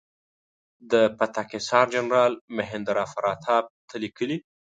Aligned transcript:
د 0.91 0.93
پتک 1.17 1.47
حصار 1.57 1.85
جنرال 1.93 2.33
مهیندراپراتاپ 2.57 3.65
ته 3.89 3.95
لیکلي. 4.03 4.37